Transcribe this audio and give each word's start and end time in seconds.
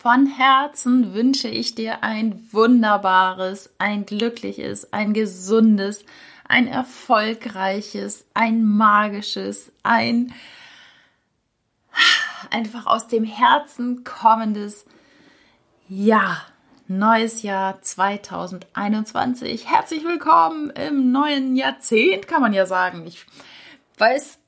Von 0.00 0.26
Herzen 0.26 1.12
wünsche 1.12 1.48
ich 1.48 1.74
dir 1.74 2.04
ein 2.04 2.46
wunderbares, 2.52 3.74
ein 3.78 4.06
glückliches, 4.06 4.92
ein 4.92 5.12
gesundes, 5.12 6.04
ein 6.46 6.68
erfolgreiches, 6.68 8.24
ein 8.32 8.64
magisches, 8.64 9.72
ein 9.82 10.32
einfach 12.52 12.86
aus 12.86 13.08
dem 13.08 13.24
Herzen 13.24 14.04
kommendes 14.04 14.86
Ja, 15.88 16.42
neues 16.86 17.42
Jahr 17.42 17.82
2021. 17.82 19.68
Herzlich 19.68 20.04
willkommen 20.04 20.70
im 20.70 21.10
neuen 21.10 21.56
Jahrzehnt, 21.56 22.28
kann 22.28 22.40
man 22.40 22.52
ja 22.52 22.66
sagen. 22.66 23.04
Ich 23.04 23.26
weiß 23.96 24.38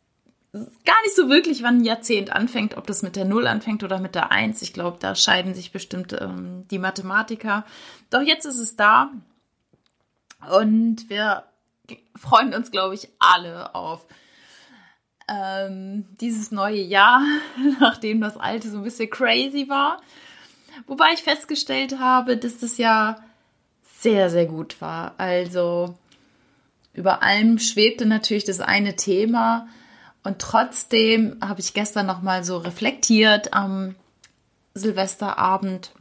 gar 0.53 1.01
nicht 1.03 1.15
so 1.15 1.29
wirklich, 1.29 1.63
wann 1.63 1.79
ein 1.79 1.85
Jahrzehnt 1.85 2.31
anfängt, 2.31 2.77
ob 2.77 2.87
das 2.87 3.03
mit 3.03 3.17
der 3.17 3.25
Null 3.25 3.47
anfängt 3.47 3.85
oder 3.85 4.01
mit 4.01 4.15
der 4.15 4.33
Eins. 4.33 4.63
Ich 4.63 4.73
glaube, 4.73 4.99
da 5.01 5.15
scheiden 5.15 5.55
sich 5.55 5.71
bestimmt 5.71 6.13
ähm, 6.13 6.67
die 6.71 6.79
Mathematiker. 6.79 7.65
Doch 8.11 8.23
jetzt 8.23 8.47
ist 8.47 8.59
es 8.59 8.77
da 8.77 9.11
und 10.51 11.09
wir 11.09 11.45
freuen 12.17 12.55
uns, 12.55 12.71
glaube 12.71 12.95
ich, 12.95 13.09
alle 13.19 13.75
auf 13.75 14.07
ähm, 15.29 16.07
dieses 16.21 16.51
neue 16.51 16.81
Jahr, 16.81 17.23
nachdem 17.81 18.21
das 18.21 18.37
alte 18.37 18.71
so 18.71 18.79
ein 18.79 18.85
bisschen 18.85 19.11
crazy 19.11 19.69
war. 19.69 20.03
Wobei 20.87 21.13
ich 21.15 21.23
festgestellt 21.23 21.99
habe, 21.99 22.37
dass 22.37 22.59
das 22.59 22.79
Jahr 22.79 23.23
sehr, 23.85 24.31
sehr 24.31 24.47
gut 24.47 24.81
war. 24.81 25.15
Also 25.19 25.95
über 26.93 27.23
allem 27.23 27.59
schwebte 27.59 28.07
natürlich 28.07 28.45
das 28.45 28.61
eine 28.61 28.97
Thema 28.97 29.69
und 30.23 30.39
trotzdem 30.39 31.39
habe 31.41 31.61
ich 31.61 31.75
gestern 31.75 32.07
noch 32.07 32.23
mal 32.23 32.45
so 32.45 32.59
reflektiert 32.59 33.55
am 33.55 33.95
Silvesterabend. 34.75 35.93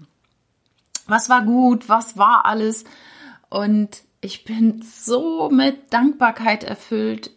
Was 1.08 1.30
war 1.30 1.44
gut? 1.44 1.90
Was 1.90 2.18
war 2.18 2.46
alles? 2.46 2.84
Und 3.50 4.04
ich 4.22 4.44
bin 4.44 4.82
so 4.82 5.50
mit 5.50 5.94
Dankbarkeit 5.94 6.64
erfüllt. 6.64 7.32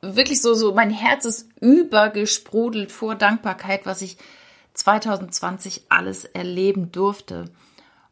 Wirklich 0.00 0.40
so, 0.40 0.54
so, 0.54 0.74
mein 0.74 0.90
Herz 0.90 1.24
ist 1.24 1.48
übergesprudelt 1.60 2.90
vor 2.90 3.14
Dankbarkeit, 3.14 3.86
was 3.86 4.02
ich 4.02 4.16
2020 4.74 5.82
alles 5.88 6.24
erleben 6.24 6.90
durfte. 6.92 7.46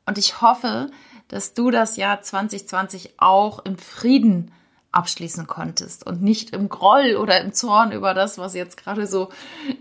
Und 0.07 0.19
ich 0.19 0.41
hoffe, 0.41 0.91
dass 1.29 1.55
du 1.55 1.71
das 1.71 1.97
Jahr 1.97 2.21
2020 2.21 3.15
auch 3.19 3.65
im 3.65 3.79
Frieden 3.79 4.53
abschließen 4.93 5.47
konntest 5.47 6.07
und 6.07 6.23
nicht 6.23 6.51
im 6.51 6.69
Groll 6.69 7.17
oder 7.17 7.41
im 7.41 7.55
Zorn 7.55 7.93
über 7.93 8.13
das, 8.15 8.39
was 8.39 8.55
jetzt 8.55 8.77
gerade 8.77 9.07
so 9.07 9.31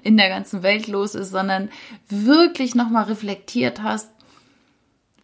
in 0.04 0.18
der 0.18 0.30
ganzen 0.30 0.64
Welt 0.64 0.88
los 0.88 1.16
ist, 1.16 1.32
sondern 1.32 1.70
wirklich 2.10 2.76
nochmal 2.76 3.04
reflektiert 3.04 3.84
hast, 3.84 4.10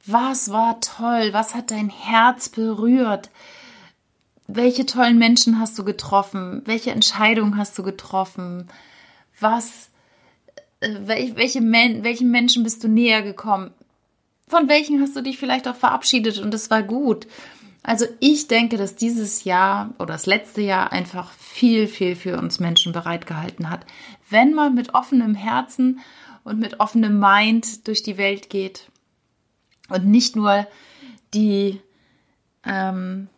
was 0.05 0.51
war 0.51 0.79
toll, 0.81 1.29
was 1.31 1.55
hat 1.55 1.71
dein 1.71 1.89
Herz 1.89 2.49
berührt, 2.49 3.29
welche 4.47 4.85
tollen 4.85 5.17
Menschen 5.17 5.59
hast 5.59 5.77
du 5.79 5.83
getroffen, 5.83 6.61
welche 6.65 6.91
Entscheidungen 6.91 7.57
hast 7.57 7.77
du 7.77 7.83
getroffen, 7.83 8.69
was, 9.39 9.89
äh, 10.79 10.89
welche, 11.01 11.61
welchen 11.61 12.31
Menschen 12.31 12.63
bist 12.63 12.83
du 12.83 12.87
näher 12.87 13.21
gekommen, 13.21 13.71
von 14.47 14.69
welchen 14.69 15.01
hast 15.01 15.15
du 15.15 15.21
dich 15.21 15.37
vielleicht 15.37 15.67
auch 15.67 15.75
verabschiedet 15.75 16.39
und 16.39 16.53
es 16.53 16.69
war 16.69 16.83
gut. 16.83 17.27
Also 17.87 18.05
ich 18.19 18.49
denke, 18.49 18.75
dass 18.75 18.97
dieses 18.97 19.45
Jahr 19.45 19.93
oder 19.97 20.07
das 20.11 20.25
letzte 20.25 20.59
Jahr 20.59 20.91
einfach 20.91 21.31
viel, 21.31 21.87
viel 21.87 22.17
für 22.17 22.37
uns 22.37 22.59
Menschen 22.59 22.91
bereitgehalten 22.91 23.69
hat. 23.69 23.85
Wenn 24.29 24.53
man 24.53 24.75
mit 24.75 24.93
offenem 24.93 25.35
Herzen 25.35 26.01
und 26.43 26.59
mit 26.59 26.81
offenem 26.81 27.17
Mind 27.17 27.87
durch 27.87 28.03
die 28.03 28.17
Welt 28.17 28.49
geht 28.49 28.91
und 29.87 30.05
nicht 30.05 30.35
nur 30.35 30.67
die 31.33 31.79
ähm, 32.65 33.29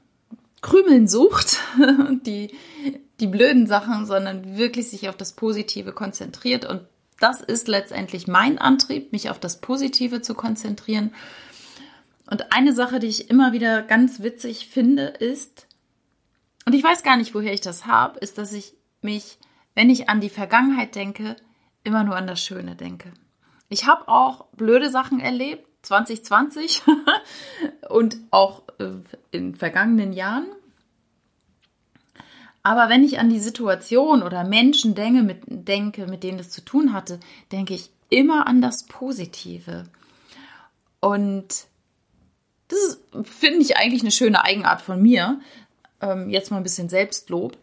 Krümeln 0.61 1.07
sucht, 1.07 1.59
die, 2.25 2.49
die 3.19 3.27
blöden 3.27 3.67
Sachen, 3.67 4.07
sondern 4.07 4.57
wirklich 4.57 4.89
sich 4.89 5.09
auf 5.09 5.15
das 5.15 5.33
Positive 5.33 5.91
konzentriert. 5.91 6.65
Und 6.65 6.81
das 7.19 7.41
ist 7.41 7.67
letztendlich 7.67 8.25
mein 8.25 8.57
Antrieb, 8.57 9.11
mich 9.11 9.29
auf 9.29 9.39
das 9.39 9.61
Positive 9.61 10.23
zu 10.23 10.33
konzentrieren 10.33 11.13
und 12.29 12.51
eine 12.51 12.73
Sache, 12.73 12.99
die 12.99 13.07
ich 13.07 13.29
immer 13.29 13.53
wieder 13.53 13.81
ganz 13.81 14.21
witzig 14.21 14.67
finde, 14.67 15.03
ist, 15.03 15.67
und 16.65 16.75
ich 16.75 16.83
weiß 16.83 17.03
gar 17.03 17.17
nicht, 17.17 17.33
woher 17.33 17.53
ich 17.53 17.61
das 17.61 17.85
habe, 17.85 18.19
ist, 18.19 18.37
dass 18.37 18.53
ich 18.53 18.75
mich, 19.01 19.39
wenn 19.73 19.89
ich 19.89 20.09
an 20.09 20.21
die 20.21 20.29
Vergangenheit 20.29 20.93
denke, 20.95 21.35
immer 21.83 22.03
nur 22.03 22.15
an 22.15 22.27
das 22.27 22.43
Schöne 22.43 22.75
denke. 22.75 23.11
Ich 23.69 23.87
habe 23.87 24.07
auch 24.07 24.45
blöde 24.55 24.89
Sachen 24.89 25.19
erlebt, 25.19 25.65
2020 25.83 26.83
und 27.89 28.17
auch 28.31 28.63
äh, 28.79 28.91
in 29.31 29.55
vergangenen 29.55 30.13
Jahren. 30.13 30.47
Aber 32.61 32.89
wenn 32.89 33.03
ich 33.03 33.19
an 33.19 33.29
die 33.29 33.39
Situation 33.39 34.21
oder 34.21 34.43
Menschen 34.43 34.93
denke 34.93 35.23
mit, 35.23 35.43
denke, 35.47 36.05
mit 36.05 36.23
denen 36.23 36.37
das 36.37 36.49
zu 36.49 36.61
tun 36.61 36.93
hatte, 36.93 37.19
denke 37.51 37.73
ich 37.73 37.89
immer 38.09 38.45
an 38.45 38.61
das 38.61 38.83
Positive. 38.83 39.85
Und 40.99 41.68
das 42.69 42.99
finde 43.23 43.61
ich 43.61 43.77
eigentlich 43.77 44.01
eine 44.01 44.11
schöne 44.11 44.43
Eigenart 44.43 44.81
von 44.81 45.01
mir. 45.01 45.41
Ähm, 46.01 46.29
jetzt 46.29 46.51
mal 46.51 46.57
ein 46.57 46.63
bisschen 46.63 46.87
Selbstlob. 46.87 47.57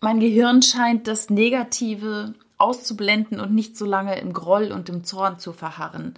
Mein 0.00 0.20
Gehirn 0.20 0.62
scheint 0.62 1.06
das 1.06 1.28
Negative 1.28 2.34
auszublenden 2.58 3.40
und 3.40 3.54
nicht 3.54 3.76
so 3.76 3.84
lange 3.84 4.18
im 4.18 4.32
Groll 4.32 4.72
und 4.72 4.88
im 4.88 5.04
Zorn 5.04 5.38
zu 5.38 5.52
verharren. 5.52 6.14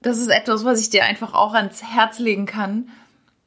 Das 0.00 0.18
ist 0.18 0.28
etwas, 0.28 0.64
was 0.64 0.80
ich 0.80 0.90
dir 0.90 1.04
einfach 1.04 1.34
auch 1.34 1.54
ans 1.54 1.82
Herz 1.82 2.18
legen 2.18 2.46
kann, 2.46 2.88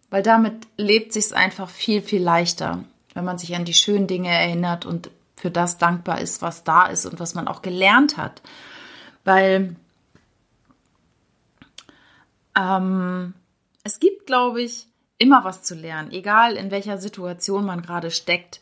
weil 0.10 0.22
damit 0.22 0.68
lebt 0.78 1.14
sich 1.14 1.34
einfach 1.34 1.70
viel, 1.70 2.02
viel 2.02 2.22
leichter, 2.22 2.84
wenn 3.14 3.26
man 3.26 3.38
sich 3.38 3.56
an 3.56 3.66
die 3.66 3.74
schönen 3.74 4.08
Dinge 4.08 4.30
erinnert 4.30 4.86
und 4.86 5.10
für 5.36 5.50
das 5.50 5.78
dankbar 5.78 6.22
ist, 6.22 6.42
was 6.42 6.64
da 6.64 6.86
ist 6.86 7.06
und 7.06 7.20
was 7.20 7.34
man 7.34 7.48
auch 7.48 7.62
gelernt 7.62 8.18
hat. 8.18 8.42
Weil 9.24 9.76
ähm, 12.56 13.34
es 13.84 14.00
gibt, 14.00 14.26
glaube 14.26 14.62
ich, 14.62 14.88
immer 15.18 15.44
was 15.44 15.64
zu 15.64 15.76
lernen, 15.76 16.12
egal 16.12 16.56
in 16.56 16.72
welcher 16.72 16.98
Situation 16.98 17.66
man 17.66 17.82
gerade 17.82 18.12
steckt. 18.12 18.60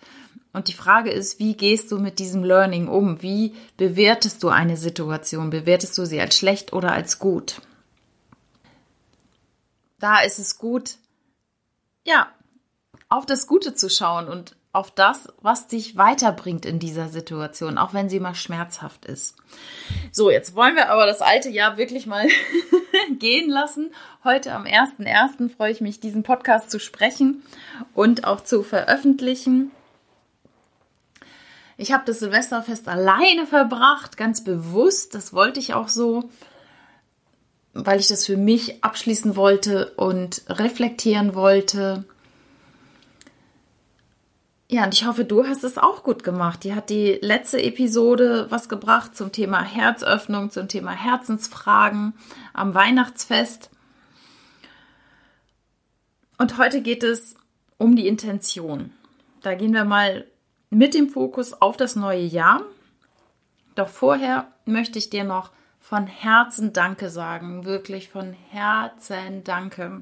Und 0.51 0.67
die 0.67 0.73
Frage 0.73 1.11
ist, 1.11 1.39
wie 1.39 1.55
gehst 1.55 1.91
du 1.91 1.99
mit 1.99 2.19
diesem 2.19 2.43
Learning 2.43 2.87
um? 2.87 3.21
Wie 3.21 3.55
bewertest 3.77 4.43
du 4.43 4.49
eine 4.49 4.77
Situation? 4.77 5.51
Bewertest 5.51 5.97
du 5.97 6.05
sie 6.05 6.19
als 6.19 6.35
schlecht 6.35 6.73
oder 6.73 6.91
als 6.91 7.19
gut? 7.19 7.61
Da 9.99 10.21
ist 10.21 10.39
es 10.39 10.57
gut, 10.57 10.95
ja, 12.03 12.27
auf 13.09 13.25
das 13.25 13.47
Gute 13.47 13.73
zu 13.73 13.89
schauen 13.89 14.27
und 14.27 14.55
auf 14.71 14.91
das, 14.91 15.27
was 15.41 15.67
dich 15.67 15.97
weiterbringt 15.97 16.65
in 16.65 16.79
dieser 16.79 17.09
Situation, 17.09 17.77
auch 17.77 17.93
wenn 17.93 18.09
sie 18.09 18.19
mal 18.19 18.35
schmerzhaft 18.35 19.05
ist. 19.05 19.35
So, 20.11 20.29
jetzt 20.29 20.55
wollen 20.55 20.75
wir 20.75 20.89
aber 20.89 21.05
das 21.05 21.21
alte 21.21 21.49
Jahr 21.49 21.77
wirklich 21.77 22.05
mal 22.05 22.27
gehen 23.19 23.49
lassen. 23.49 23.91
Heute 24.23 24.53
am 24.53 24.63
1.1. 24.63 25.55
freue 25.55 25.71
ich 25.71 25.81
mich, 25.81 25.99
diesen 25.99 26.23
Podcast 26.23 26.71
zu 26.71 26.79
sprechen 26.79 27.43
und 27.93 28.25
auch 28.25 28.41
zu 28.41 28.63
veröffentlichen. 28.63 29.71
Ich 31.77 31.93
habe 31.93 32.03
das 32.05 32.19
Silvesterfest 32.19 32.87
alleine 32.87 33.47
verbracht, 33.47 34.17
ganz 34.17 34.43
bewusst. 34.43 35.15
Das 35.15 35.33
wollte 35.33 35.59
ich 35.59 35.73
auch 35.73 35.87
so, 35.87 36.29
weil 37.73 37.99
ich 37.99 38.07
das 38.07 38.25
für 38.25 38.37
mich 38.37 38.83
abschließen 38.83 39.35
wollte 39.35 39.91
und 39.95 40.41
reflektieren 40.49 41.35
wollte 41.35 42.05
ja, 44.71 44.83
und 44.83 44.93
ich 44.93 45.03
hoffe, 45.05 45.25
du 45.25 45.47
hast 45.47 45.63
es 45.63 45.79
auch 45.79 46.03
gut 46.03 46.23
gemacht. 46.23 46.63
Die 46.63 46.75
hat 46.75 46.91
die 46.91 47.17
letzte 47.21 47.59
Episode 47.59 48.45
was 48.49 48.69
gebracht 48.69 49.17
zum 49.17 49.31
Thema 49.31 49.63
Herzöffnung, 49.63 50.51
zum 50.51 50.67
Thema 50.67 50.91
Herzensfragen 50.91 52.13
am 52.53 52.75
Weihnachtsfest. 52.75 53.71
Und 56.37 56.59
heute 56.59 56.81
geht 56.81 57.03
es 57.03 57.35
um 57.79 57.95
die 57.95 58.07
Intention. 58.07 58.93
Da 59.41 59.55
gehen 59.55 59.73
wir 59.73 59.85
mal 59.85 60.27
mit 60.69 60.93
dem 60.93 61.09
Fokus 61.09 61.59
auf 61.59 61.75
das 61.75 61.95
neue 61.95 62.21
Jahr. 62.21 62.61
Doch 63.73 63.89
vorher 63.89 64.51
möchte 64.65 64.99
ich 64.99 65.09
dir 65.09 65.23
noch 65.23 65.49
von 65.79 66.05
Herzen 66.05 66.73
Danke 66.73 67.09
sagen, 67.09 67.65
wirklich 67.65 68.09
von 68.09 68.33
Herzen 68.51 69.43
Danke 69.43 70.01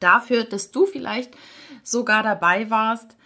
dafür, 0.00 0.42
dass 0.42 0.72
du 0.72 0.84
vielleicht 0.86 1.36
sogar 1.84 2.24
dabei 2.24 2.68
warst, 2.68 3.16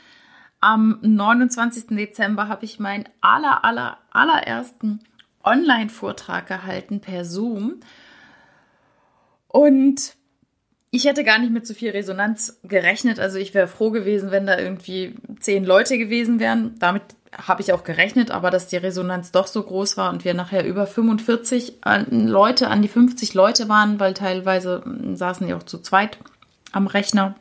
am 0.67 0.99
29. 1.01 1.97
Dezember 1.97 2.49
habe 2.49 2.65
ich 2.65 2.81
meinen 2.81 3.09
aller, 3.21 3.65
aller, 3.65 3.99
allerersten 4.11 4.99
Online-Vortrag 5.45 6.49
gehalten 6.49 7.01
per 7.01 7.25
Zoom. 7.25 7.77
Und 9.47 10.17
ich 10.91 11.05
hätte 11.05 11.23
gar 11.23 11.39
nicht 11.39 11.53
mit 11.53 11.69
so 11.69 11.73
viel 11.73 11.91
Resonanz 11.91 12.59
gerechnet. 12.65 13.21
Also 13.21 13.39
ich 13.39 13.55
wäre 13.55 13.69
froh 13.69 13.93
gewesen, 13.93 14.33
wenn 14.33 14.45
da 14.45 14.59
irgendwie 14.59 15.15
zehn 15.39 15.65
Leute 15.65 15.99
gewesen 15.99 16.41
wären. 16.41 16.77
Damit 16.81 17.03
habe 17.33 17.63
ich 17.63 17.73
auch 17.73 17.85
gerechnet, 17.85 18.33
aber 18.33 18.51
dass 18.51 18.67
die 18.67 18.77
Resonanz 18.77 19.31
doch 19.31 19.47
so 19.47 19.63
groß 19.63 19.97
war 19.97 20.11
und 20.11 20.25
wir 20.25 20.35
nachher 20.35 20.67
über 20.67 20.89
45 20.89 21.75
Leute 22.11 22.69
an 22.69 22.83
die 22.83 22.89
50 22.89 23.35
Leute 23.35 23.69
waren, 23.69 24.01
weil 24.01 24.15
teilweise 24.15 24.83
hm, 24.85 25.15
saßen 25.15 25.47
die 25.47 25.55
auch 25.55 25.63
zu 25.63 25.79
zweit 25.79 26.19
am 26.73 26.89
Rechner. 26.89 27.37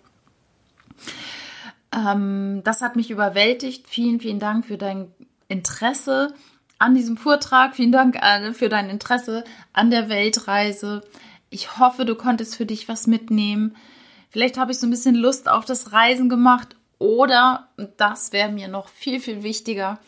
Ähm, 1.96 2.62
das 2.64 2.82
hat 2.82 2.96
mich 2.96 3.10
überwältigt. 3.10 3.88
Vielen, 3.88 4.20
vielen 4.20 4.40
Dank 4.40 4.66
für 4.66 4.78
dein 4.78 5.12
Interesse 5.48 6.34
an 6.78 6.94
diesem 6.94 7.18
Vortrag. 7.18 7.76
Vielen 7.76 7.92
Dank 7.92 8.18
äh, 8.22 8.54
für 8.54 8.70
dein 8.70 8.90
Interesse 8.90 9.44
an 9.74 9.90
der 9.90 10.10
Weltreise. 10.10 11.02
Ich 11.50 11.80
hoffe, 11.80 12.06
du 12.06 12.16
konntest 12.16 12.56
für 12.56 12.66
dich 12.66 12.90
was 12.90 13.08
mitnehmen. 13.08 13.76
Vielleicht 14.30 14.58
habe 14.58 14.72
ich 14.72 14.80
so 14.80 14.88
ein 14.88 14.92
bisschen 14.92 15.16
Lust 15.16 15.48
auf 15.48 15.64
das 15.64 15.94
Reisen 15.94 16.28
gemacht 16.28 16.76
oder, 16.98 17.70
das 17.98 18.34
wäre 18.34 18.52
mir 18.52 18.68
noch 18.68 18.90
viel, 18.90 19.22
viel 19.22 19.44
wichtiger, 19.44 20.00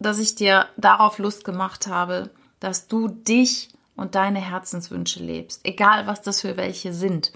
dass 0.00 0.18
ich 0.18 0.34
dir 0.34 0.66
darauf 0.76 1.18
Lust 1.18 1.44
gemacht 1.44 1.86
habe, 1.86 2.30
dass 2.58 2.88
du 2.88 3.08
dich 3.08 3.68
und 3.94 4.14
deine 4.14 4.40
Herzenswünsche 4.40 5.22
lebst, 5.22 5.60
egal 5.64 6.06
was 6.06 6.22
das 6.22 6.40
für 6.40 6.56
welche 6.56 6.92
sind. 6.92 7.32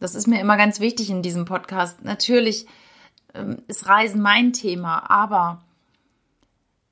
Das 0.00 0.14
ist 0.14 0.26
mir 0.26 0.40
immer 0.40 0.56
ganz 0.56 0.80
wichtig 0.80 1.10
in 1.10 1.22
diesem 1.22 1.44
Podcast. 1.44 2.02
Natürlich 2.02 2.66
ähm, 3.34 3.58
ist 3.68 3.86
Reisen 3.86 4.22
mein 4.22 4.52
Thema, 4.52 5.10
aber 5.10 5.62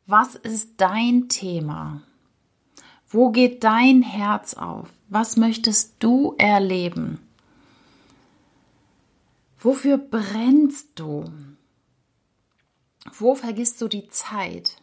was 0.07 0.35
ist 0.37 0.75
dein 0.77 1.29
Thema? 1.29 2.03
Wo 3.09 3.31
geht 3.31 3.65
dein 3.65 4.03
Herz 4.03 4.55
auf? 4.55 4.91
Was 5.09 5.37
möchtest 5.39 5.95
du 5.99 6.35
erleben? 6.37 7.19
Wofür 9.59 9.97
brennst 9.97 10.99
du? 10.99 11.25
Wo 13.13 13.35
vergisst 13.35 13.81
du 13.81 13.89
die 13.89 14.09
Zeit? 14.09 14.83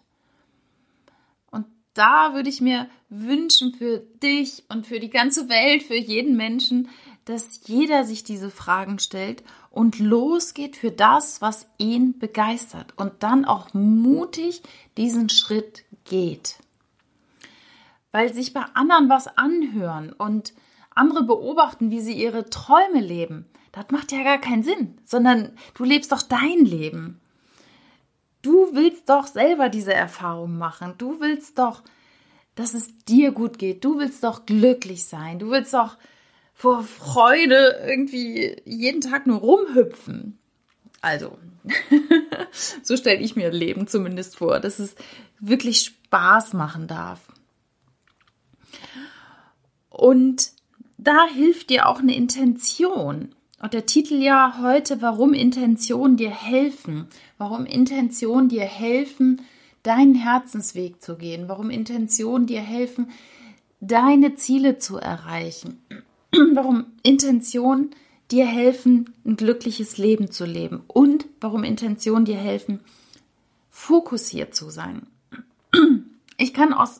Und 1.51 1.67
da 1.93 2.33
würde 2.33 2.49
ich 2.49 2.59
mir 2.59 2.89
wünschen 3.09 3.73
für 3.75 3.99
dich 4.21 4.63
und 4.69 4.87
für 4.87 4.99
die 4.99 5.11
ganze 5.11 5.47
Welt, 5.47 5.83
für 5.83 5.95
jeden 5.95 6.35
Menschen, 6.35 6.89
dass 7.25 7.61
jeder 7.65 8.05
sich 8.05 8.23
diese 8.23 8.51
Fragen 8.51 8.99
stellt 8.99 9.43
und 9.71 9.99
losgeht 9.99 10.77
für 10.77 10.91
das, 10.91 11.41
was 11.41 11.67
ihn 11.77 12.17
begeistert 12.19 12.93
und 12.97 13.23
dann 13.23 13.45
auch 13.45 13.73
mutig 13.73 14.61
diesen 14.97 15.29
Schritt 15.29 15.83
geht. 16.05 16.59
Weil 18.11 18.33
sich 18.33 18.53
bei 18.53 18.63
anderen 18.73 19.09
was 19.09 19.27
anhören 19.37 20.13
und 20.13 20.53
andere 20.91 21.23
beobachten, 21.23 21.89
wie 21.89 21.99
sie 21.99 22.13
ihre 22.13 22.49
Träume 22.49 23.01
leben, 23.01 23.45
das 23.71 23.87
macht 23.89 24.13
ja 24.13 24.23
gar 24.23 24.37
keinen 24.37 24.63
Sinn, 24.63 24.97
sondern 25.03 25.51
du 25.73 25.83
lebst 25.83 26.11
doch 26.11 26.21
dein 26.21 26.63
Leben. 26.63 27.19
Du 28.41 28.69
willst 28.73 29.09
doch 29.09 29.27
selber 29.27 29.69
diese 29.69 29.93
Erfahrung 29.93 30.57
machen. 30.57 30.93
Du 30.99 31.19
willst 31.19 31.57
doch, 31.57 31.81
dass 32.53 32.75
es 32.75 32.95
dir 33.05 33.31
gut 33.31 33.57
geht. 33.57 33.83
Du 33.83 33.97
willst 33.97 34.23
doch 34.23 34.45
glücklich 34.45 35.05
sein. 35.05 35.39
Du 35.39 35.49
willst 35.49 35.73
doch 35.73 35.97
vor 36.55 36.83
Freude 36.83 37.83
irgendwie 37.85 38.55
jeden 38.65 39.01
Tag 39.01 39.27
nur 39.27 39.39
rumhüpfen. 39.39 40.39
Also, 41.01 41.37
so 42.81 42.95
stelle 42.95 43.19
ich 43.19 43.35
mir 43.35 43.51
Leben 43.51 43.87
zumindest 43.87 44.37
vor, 44.37 44.59
dass 44.59 44.79
es 44.79 44.95
wirklich 45.39 45.81
Spaß 45.81 46.53
machen 46.53 46.87
darf. 46.87 47.27
Und 49.89 50.51
da 50.97 51.27
hilft 51.27 51.69
dir 51.69 51.87
auch 51.87 51.99
eine 51.99 52.15
Intention. 52.15 53.35
Und 53.61 53.73
der 53.73 53.85
Titel 53.85 54.15
ja 54.15 54.59
heute, 54.61 55.01
warum 55.01 55.33
Intention 55.33 56.17
dir 56.17 56.31
helfen, 56.31 57.07
warum 57.37 57.65
Intention 57.65 58.47
dir 58.47 58.63
helfen, 58.63 59.41
deinen 59.83 60.15
Herzensweg 60.15 61.01
zu 61.01 61.17
gehen, 61.17 61.47
warum 61.47 61.69
Intention 61.69 62.45
dir 62.45 62.61
helfen, 62.61 63.11
deine 63.81 64.35
Ziele 64.35 64.77
zu 64.77 64.97
erreichen, 64.97 65.81
warum 66.53 66.85
Intention 67.03 67.91
dir 68.31 68.45
helfen, 68.45 69.13
ein 69.25 69.35
glückliches 69.35 69.97
Leben 69.97 70.31
zu 70.31 70.45
leben 70.45 70.83
und 70.87 71.25
warum 71.39 71.63
Intention 71.63 72.25
dir 72.25 72.37
helfen, 72.37 72.79
fokussiert 73.69 74.55
zu 74.55 74.69
sein. 74.69 75.07
Ich 76.37 76.53
kann 76.53 76.73
aus 76.73 76.99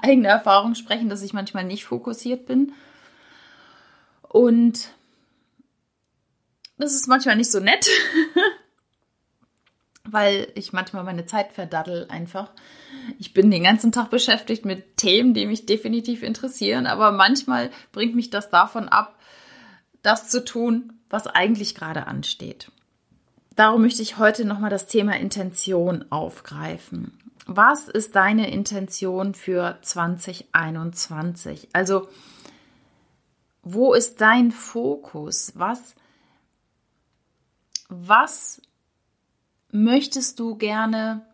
eigener 0.00 0.30
Erfahrung 0.30 0.74
sprechen, 0.74 1.10
dass 1.10 1.20
ich 1.20 1.34
manchmal 1.34 1.64
nicht 1.64 1.84
fokussiert 1.84 2.46
bin 2.46 2.72
und 4.22 4.88
das 6.78 6.94
ist 6.94 7.06
manchmal 7.06 7.36
nicht 7.36 7.52
so 7.52 7.60
nett, 7.60 7.86
weil 10.14 10.48
ich 10.54 10.72
manchmal 10.72 11.04
meine 11.04 11.26
Zeit 11.26 11.52
verdaddel 11.52 12.06
einfach. 12.08 12.50
Ich 13.18 13.34
bin 13.34 13.50
den 13.50 13.64
ganzen 13.64 13.92
Tag 13.92 14.08
beschäftigt 14.08 14.64
mit 14.64 14.96
Themen, 14.96 15.34
die 15.34 15.44
mich 15.44 15.66
definitiv 15.66 16.22
interessieren, 16.22 16.86
aber 16.86 17.12
manchmal 17.12 17.70
bringt 17.92 18.14
mich 18.14 18.30
das 18.30 18.48
davon 18.48 18.88
ab, 18.88 19.18
das 20.02 20.30
zu 20.30 20.42
tun, 20.42 20.94
was 21.10 21.26
eigentlich 21.26 21.74
gerade 21.74 22.06
ansteht. 22.06 22.70
Darum 23.56 23.82
möchte 23.82 24.02
ich 24.02 24.18
heute 24.18 24.46
nochmal 24.46 24.70
das 24.70 24.86
Thema 24.86 25.16
Intention 25.16 26.06
aufgreifen. 26.10 27.18
Was 27.46 27.88
ist 27.88 28.16
deine 28.16 28.50
Intention 28.50 29.34
für 29.34 29.78
2021? 29.82 31.68
Also, 31.72 32.08
wo 33.62 33.92
ist 33.92 34.20
dein 34.20 34.50
Fokus? 34.50 35.52
Was 35.54 35.94
was 37.88 38.60
möchtest 39.74 40.38
du 40.38 40.56
gerne 40.56 41.26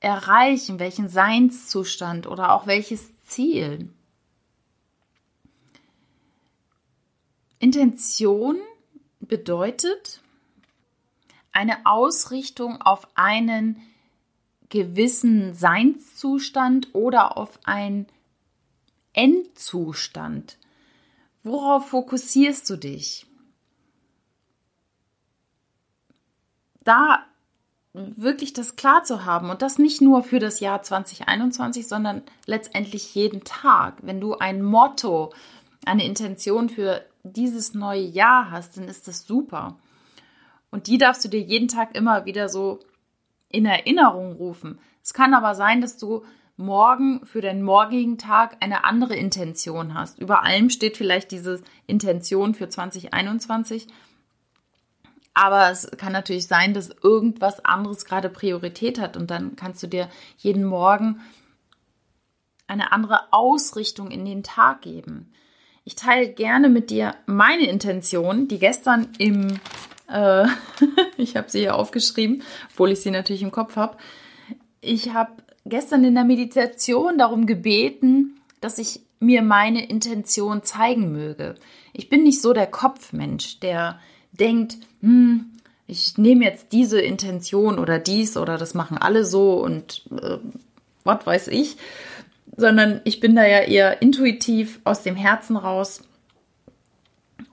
erreichen, 0.00 0.78
welchen 0.78 1.08
Seinszustand 1.08 2.26
oder 2.26 2.52
auch 2.52 2.66
welches 2.66 3.16
Ziel? 3.24 3.92
Intention 7.58 8.58
bedeutet 9.20 10.20
eine 11.52 11.86
Ausrichtung 11.86 12.82
auf 12.82 13.08
einen 13.14 13.80
gewissen 14.68 15.54
Seinszustand 15.54 16.94
oder 16.94 17.38
auf 17.38 17.58
einen 17.64 18.06
Endzustand. 19.14 20.58
Worauf 21.42 21.88
fokussierst 21.88 22.68
du 22.68 22.76
dich? 22.76 23.26
da 26.86 27.26
wirklich 27.96 28.52
das 28.52 28.76
klar 28.76 29.04
zu 29.04 29.24
haben 29.24 29.48
und 29.48 29.62
das 29.62 29.78
nicht 29.78 30.02
nur 30.02 30.22
für 30.22 30.38
das 30.38 30.60
Jahr 30.60 30.82
2021, 30.82 31.88
sondern 31.88 32.22
letztendlich 32.44 33.14
jeden 33.14 33.42
Tag. 33.44 33.98
Wenn 34.02 34.20
du 34.20 34.36
ein 34.36 34.62
Motto, 34.62 35.32
eine 35.86 36.04
Intention 36.04 36.68
für 36.68 37.04
dieses 37.22 37.74
neue 37.74 38.02
Jahr 38.02 38.50
hast, 38.50 38.76
dann 38.76 38.84
ist 38.84 39.08
das 39.08 39.26
super. 39.26 39.78
Und 40.70 40.88
die 40.88 40.98
darfst 40.98 41.24
du 41.24 41.28
dir 41.28 41.40
jeden 41.40 41.68
Tag 41.68 41.96
immer 41.96 42.26
wieder 42.26 42.48
so 42.48 42.80
in 43.48 43.64
Erinnerung 43.64 44.32
rufen. 44.32 44.78
Es 45.02 45.14
kann 45.14 45.32
aber 45.32 45.54
sein, 45.54 45.80
dass 45.80 45.96
du 45.96 46.22
morgen 46.56 47.24
für 47.24 47.40
den 47.40 47.62
morgigen 47.62 48.18
Tag 48.18 48.56
eine 48.60 48.84
andere 48.84 49.14
Intention 49.14 49.94
hast. 49.94 50.18
Über 50.18 50.42
allem 50.42 50.68
steht 50.70 50.96
vielleicht 50.96 51.30
diese 51.30 51.62
Intention 51.86 52.54
für 52.54 52.68
2021 52.68 53.88
aber 55.36 55.70
es 55.70 55.86
kann 55.98 56.12
natürlich 56.12 56.46
sein, 56.46 56.72
dass 56.72 56.88
irgendwas 57.02 57.62
anderes 57.62 58.06
gerade 58.06 58.30
Priorität 58.30 58.98
hat 58.98 59.18
und 59.18 59.30
dann 59.30 59.54
kannst 59.54 59.82
du 59.82 59.86
dir 59.86 60.08
jeden 60.38 60.64
Morgen 60.64 61.20
eine 62.66 62.90
andere 62.90 63.34
Ausrichtung 63.34 64.10
in 64.10 64.24
den 64.24 64.42
Tag 64.42 64.80
geben. 64.80 65.30
Ich 65.84 65.94
teile 65.94 66.32
gerne 66.32 66.70
mit 66.70 66.88
dir 66.88 67.14
meine 67.26 67.66
Intention, 67.66 68.48
die 68.48 68.58
gestern 68.58 69.08
im, 69.18 69.60
äh, 70.10 70.46
ich 71.18 71.36
habe 71.36 71.50
sie 71.50 71.60
hier 71.60 71.76
aufgeschrieben, 71.76 72.42
obwohl 72.72 72.92
ich 72.92 73.00
sie 73.00 73.10
natürlich 73.10 73.42
im 73.42 73.52
Kopf 73.52 73.76
habe. 73.76 73.98
Ich 74.80 75.12
habe 75.12 75.32
gestern 75.66 76.02
in 76.04 76.14
der 76.14 76.24
Meditation 76.24 77.18
darum 77.18 77.44
gebeten, 77.44 78.40
dass 78.62 78.78
ich 78.78 79.00
mir 79.20 79.42
meine 79.42 79.86
Intention 79.86 80.62
zeigen 80.62 81.12
möge. 81.12 81.56
Ich 81.92 82.08
bin 82.08 82.22
nicht 82.22 82.40
so 82.40 82.54
der 82.54 82.66
Kopfmensch, 82.66 83.60
der 83.60 84.00
denkt, 84.36 84.76
hm, 85.00 85.52
ich 85.86 86.18
nehme 86.18 86.44
jetzt 86.44 86.72
diese 86.72 87.00
Intention 87.00 87.78
oder 87.78 87.98
dies 87.98 88.36
oder 88.36 88.58
das 88.58 88.74
machen 88.74 88.98
alle 88.98 89.24
so 89.24 89.62
und 89.62 90.04
äh, 90.20 90.38
was 91.04 91.24
weiß 91.24 91.48
ich, 91.48 91.76
sondern 92.56 93.00
ich 93.04 93.20
bin 93.20 93.36
da 93.36 93.46
ja 93.46 93.60
eher 93.60 94.02
intuitiv 94.02 94.80
aus 94.84 95.02
dem 95.02 95.14
Herzen 95.14 95.56
raus 95.56 96.02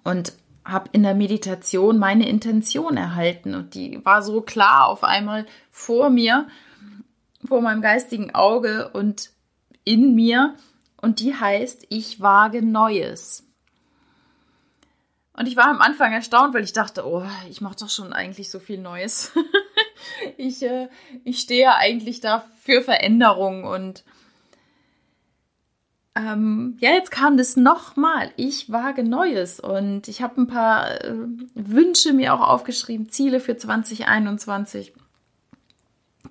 und 0.03 0.33
habe 0.65 0.89
in 0.93 1.03
der 1.03 1.13
Meditation 1.13 1.99
meine 1.99 2.27
Intention 2.27 2.97
erhalten 2.97 3.53
und 3.53 3.75
die 3.75 4.03
war 4.05 4.21
so 4.21 4.41
klar 4.41 4.87
auf 4.87 5.03
einmal 5.03 5.45
vor 5.69 6.09
mir, 6.09 6.47
vor 7.45 7.61
meinem 7.61 7.81
geistigen 7.81 8.33
Auge 8.33 8.89
und 8.93 9.31
in 9.83 10.15
mir 10.15 10.55
und 11.01 11.19
die 11.19 11.35
heißt, 11.35 11.85
ich 11.89 12.21
wage 12.21 12.65
Neues. 12.65 13.42
Und 15.35 15.47
ich 15.47 15.57
war 15.57 15.67
am 15.67 15.81
Anfang 15.81 16.13
erstaunt, 16.13 16.53
weil 16.53 16.63
ich 16.63 16.73
dachte, 16.73 17.07
oh, 17.07 17.25
ich 17.49 17.59
mache 17.59 17.77
doch 17.79 17.89
schon 17.89 18.13
eigentlich 18.13 18.51
so 18.51 18.59
viel 18.59 18.79
Neues. 18.79 19.31
ich, 20.37 20.61
äh, 20.63 20.89
ich 21.23 21.39
stehe 21.39 21.73
eigentlich 21.75 22.21
da 22.21 22.45
für 22.61 22.81
Veränderung 22.81 23.63
und 23.63 24.03
ähm, 26.15 26.77
ja, 26.79 26.91
jetzt 26.91 27.09
kam 27.09 27.37
das 27.37 27.55
nochmal. 27.57 28.31
Ich 28.35 28.71
wage 28.71 29.03
Neues 29.03 29.59
und 29.59 30.07
ich 30.07 30.21
habe 30.21 30.41
ein 30.41 30.47
paar 30.47 31.03
äh, 31.03 31.15
Wünsche 31.55 32.13
mir 32.13 32.35
auch 32.35 32.47
aufgeschrieben, 32.47 33.09
Ziele 33.09 33.39
für 33.39 33.57
2021, 33.57 34.93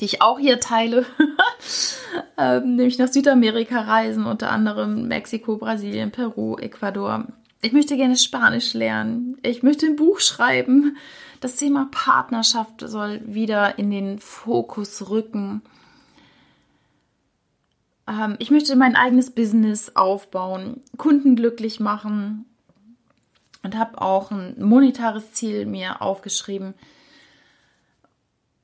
die 0.01 0.05
ich 0.05 0.23
auch 0.23 0.39
hier 0.39 0.61
teile. 0.61 1.05
ähm, 2.39 2.77
nämlich 2.77 2.99
nach 2.99 3.09
Südamerika 3.09 3.81
reisen, 3.81 4.27
unter 4.27 4.53
anderem 4.53 5.09
Mexiko, 5.09 5.57
Brasilien, 5.57 6.13
Peru, 6.13 6.57
Ecuador. 6.59 7.27
Ich 7.65 7.73
möchte 7.73 7.97
gerne 7.97 8.17
Spanisch 8.17 8.75
lernen. 8.75 9.39
Ich 9.43 9.63
möchte 9.63 9.87
ein 9.87 9.95
Buch 9.95 10.19
schreiben. 10.19 10.97
Das 11.41 11.55
Thema 11.57 11.89
Partnerschaft 11.93 12.81
soll 12.81 13.21
wieder 13.25 13.79
in 13.79 13.89
den 13.93 14.19
Fokus 14.19 15.09
rücken. 15.09 15.63
Ähm, 18.09 18.35
ich 18.41 18.51
möchte 18.51 18.75
mein 18.75 18.97
eigenes 18.97 19.31
Business 19.31 19.95
aufbauen, 19.95 20.83
Kunden 20.99 21.37
glücklich 21.37 21.79
machen 21.79 22.47
und 23.63 23.79
habe 23.79 24.01
auch 24.01 24.33
ein 24.33 24.57
monetares 24.59 25.33
Ziel 25.33 25.65
mir 25.65 26.03
aufgeschrieben, 26.03 26.75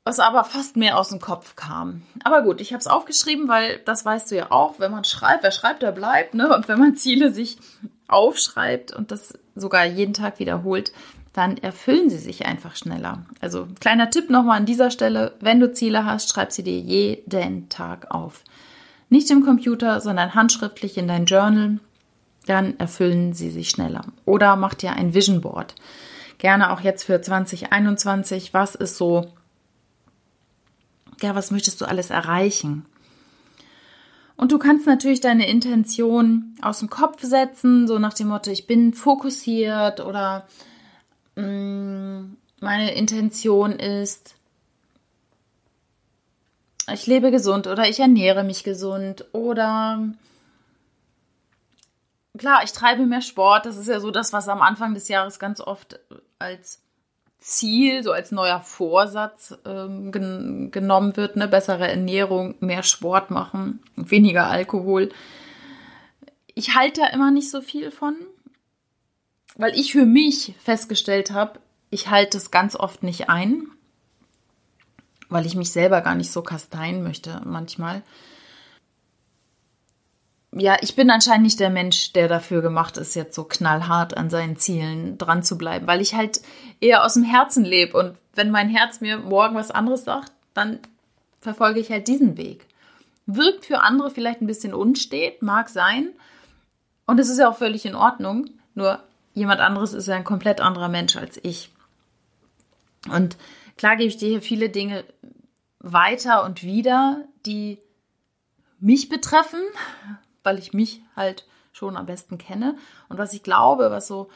was 0.02 0.18
aber 0.18 0.42
fast 0.42 0.76
mehr 0.76 0.98
aus 0.98 1.10
dem 1.10 1.20
Kopf 1.20 1.54
kam. 1.54 2.02
Aber 2.24 2.42
gut, 2.42 2.60
ich 2.60 2.72
habe 2.72 2.80
es 2.80 2.88
aufgeschrieben, 2.88 3.46
weil 3.46 3.78
das 3.84 4.04
weißt 4.04 4.32
du 4.32 4.36
ja 4.36 4.50
auch, 4.50 4.80
wenn 4.80 4.90
man 4.90 5.04
schreibt, 5.04 5.44
wer 5.44 5.52
schreibt, 5.52 5.82
der 5.82 5.92
bleibt. 5.92 6.34
Ne? 6.34 6.52
Und 6.52 6.66
wenn 6.66 6.80
man 6.80 6.96
Ziele 6.96 7.32
sich 7.32 7.58
aufschreibt 8.08 8.92
und 8.92 9.10
das 9.10 9.34
sogar 9.54 9.84
jeden 9.84 10.14
Tag 10.14 10.38
wiederholt, 10.38 10.92
dann 11.32 11.56
erfüllen 11.58 12.10
sie 12.10 12.18
sich 12.18 12.46
einfach 12.46 12.74
schneller. 12.74 13.24
Also 13.40 13.68
kleiner 13.80 14.10
Tipp 14.10 14.30
nochmal 14.30 14.56
an 14.56 14.66
dieser 14.66 14.90
Stelle, 14.90 15.34
wenn 15.40 15.60
du 15.60 15.72
Ziele 15.72 16.04
hast, 16.04 16.30
schreib 16.30 16.52
sie 16.52 16.62
dir 16.62 16.78
jeden 16.78 17.68
Tag 17.68 18.10
auf. 18.10 18.42
Nicht 19.10 19.30
im 19.30 19.44
Computer, 19.44 20.00
sondern 20.00 20.34
handschriftlich 20.34 20.98
in 20.98 21.08
dein 21.08 21.26
Journal. 21.26 21.78
Dann 22.46 22.78
erfüllen 22.78 23.34
sie 23.34 23.50
sich 23.50 23.70
schneller. 23.70 24.04
Oder 24.24 24.56
mach 24.56 24.74
dir 24.74 24.92
ein 24.92 25.14
Vision 25.14 25.40
Board. 25.40 25.74
Gerne 26.38 26.72
auch 26.72 26.80
jetzt 26.80 27.04
für 27.04 27.20
2021. 27.20 28.54
Was 28.54 28.74
ist 28.74 28.96
so, 28.96 29.32
ja, 31.20 31.34
was 31.34 31.50
möchtest 31.50 31.80
du 31.80 31.84
alles 31.84 32.10
erreichen? 32.10 32.86
Und 34.38 34.52
du 34.52 34.58
kannst 34.60 34.86
natürlich 34.86 35.20
deine 35.20 35.48
Intention 35.48 36.54
aus 36.62 36.78
dem 36.78 36.88
Kopf 36.88 37.22
setzen, 37.24 37.88
so 37.88 37.98
nach 37.98 38.14
dem 38.14 38.28
Motto, 38.28 38.52
ich 38.52 38.68
bin 38.68 38.94
fokussiert 38.94 39.98
oder 39.98 40.46
mh, 41.34 41.42
mm, 41.42 42.36
meine 42.60 42.94
Intention 42.94 43.72
ist, 43.72 44.36
ich 46.92 47.06
lebe 47.08 47.32
gesund 47.32 47.66
oder 47.66 47.88
ich 47.88 47.98
ernähre 47.98 48.44
mich 48.44 48.62
gesund 48.62 49.26
oder 49.32 50.08
klar, 52.38 52.62
ich 52.62 52.72
treibe 52.72 53.06
mehr 53.06 53.22
Sport. 53.22 53.66
Das 53.66 53.76
ist 53.76 53.88
ja 53.88 53.98
so 53.98 54.12
das, 54.12 54.32
was 54.32 54.48
am 54.48 54.62
Anfang 54.62 54.94
des 54.94 55.08
Jahres 55.08 55.40
ganz 55.40 55.60
oft 55.60 55.98
als 56.38 56.80
Ziel, 57.38 58.02
so 58.02 58.12
als 58.12 58.32
neuer 58.32 58.60
Vorsatz 58.60 59.56
ähm, 59.64 60.12
gen 60.12 60.70
genommen 60.70 61.16
wird. 61.16 61.36
Eine 61.36 61.48
bessere 61.48 61.88
Ernährung, 61.88 62.56
mehr 62.60 62.82
Sport 62.82 63.30
machen, 63.30 63.80
weniger 63.96 64.48
Alkohol. 64.48 65.10
Ich 66.54 66.74
halte 66.74 67.02
da 67.02 67.06
immer 67.08 67.30
nicht 67.30 67.50
so 67.50 67.60
viel 67.60 67.90
von, 67.90 68.16
weil 69.56 69.78
ich 69.78 69.92
für 69.92 70.04
mich 70.04 70.54
festgestellt 70.62 71.30
habe, 71.30 71.60
ich 71.90 72.10
halte 72.10 72.36
es 72.36 72.50
ganz 72.50 72.74
oft 72.76 73.02
nicht 73.02 73.30
ein 73.30 73.68
weil 75.28 75.46
ich 75.46 75.54
mich 75.54 75.70
selber 75.70 76.00
gar 76.00 76.14
nicht 76.14 76.32
so 76.32 76.42
kasteien 76.42 77.02
möchte 77.02 77.40
manchmal. 77.44 78.02
Ja, 80.58 80.76
ich 80.80 80.96
bin 80.96 81.10
anscheinend 81.10 81.44
nicht 81.44 81.60
der 81.60 81.70
Mensch, 81.70 82.12
der 82.12 82.28
dafür 82.28 82.62
gemacht 82.62 82.96
ist, 82.96 83.14
jetzt 83.14 83.34
so 83.34 83.44
knallhart 83.44 84.16
an 84.16 84.28
seinen 84.28 84.56
Zielen 84.56 85.16
dran 85.18 85.42
zu 85.42 85.56
bleiben, 85.56 85.86
weil 85.86 86.00
ich 86.00 86.14
halt 86.14 86.40
eher 86.80 87.04
aus 87.04 87.14
dem 87.14 87.22
Herzen 87.22 87.64
lebe 87.64 87.96
und 87.96 88.16
wenn 88.34 88.50
mein 88.50 88.68
Herz 88.68 89.00
mir 89.00 89.18
morgen 89.18 89.54
was 89.54 89.70
anderes 89.70 90.04
sagt, 90.04 90.32
dann 90.54 90.80
verfolge 91.40 91.80
ich 91.80 91.90
halt 91.90 92.08
diesen 92.08 92.36
Weg. 92.36 92.66
Wirkt 93.26 93.66
für 93.66 93.80
andere 93.80 94.10
vielleicht 94.10 94.40
ein 94.40 94.46
bisschen 94.46 94.74
unstet, 94.74 95.42
mag 95.42 95.68
sein. 95.68 96.08
Und 97.06 97.20
es 97.20 97.28
ist 97.28 97.38
ja 97.38 97.48
auch 97.48 97.56
völlig 97.56 97.84
in 97.86 97.94
Ordnung. 97.94 98.50
Nur 98.74 99.02
jemand 99.34 99.60
anderes 99.60 99.92
ist 99.92 100.08
ja 100.08 100.16
ein 100.16 100.24
komplett 100.24 100.60
anderer 100.60 100.88
Mensch 100.88 101.16
als 101.16 101.38
ich. 101.42 101.70
Und 103.12 103.36
Klar 103.78 103.96
gebe 103.96 104.08
ich 104.08 104.16
dir 104.16 104.28
hier 104.28 104.42
viele 104.42 104.68
Dinge 104.68 105.04
weiter 105.78 106.44
und 106.44 106.64
wieder, 106.64 107.24
die 107.46 107.78
mich 108.80 109.08
betreffen, 109.08 109.62
weil 110.42 110.58
ich 110.58 110.72
mich 110.72 111.02
halt 111.16 111.46
schon 111.72 111.96
am 111.96 112.06
besten 112.06 112.38
kenne 112.38 112.76
und 113.08 113.18
was 113.18 113.32
ich 113.32 113.42
glaube, 113.42 113.90
was 113.90 114.06
so 114.08 114.28